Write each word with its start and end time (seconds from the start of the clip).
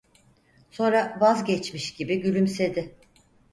Sonra 0.71 1.17
vazgeçmiş 1.19 1.93
gibi 1.93 2.21
gülümsedi. 2.21 2.95